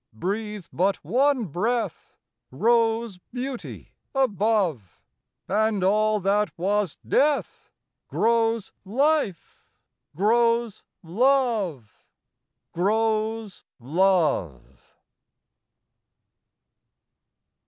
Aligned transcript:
Breathe 0.13 0.65
but 0.73 0.95
one 1.05 1.45
breath 1.45 2.17
Rose 2.49 3.19
beauty 3.31 3.93
above, 4.15 4.99
And 5.47 5.83
all 5.83 6.19
that 6.21 6.49
was 6.57 6.97
death 7.07 7.69
Grows 8.07 8.71
life, 8.83 9.63
grows 10.15 10.81
love, 11.03 12.03
Grows 12.73 13.63
love! 13.79 14.97